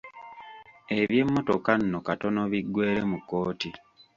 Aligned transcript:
Eby'e 0.97 1.23
mmotoka 1.27 1.71
nno 1.79 1.97
katono 2.07 2.41
biggwere 2.51 3.01
mu 3.11 3.17
kkooti. 3.21 3.69